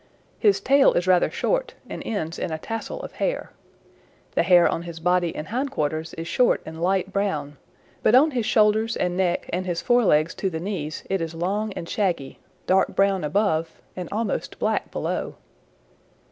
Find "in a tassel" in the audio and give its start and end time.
2.39-3.03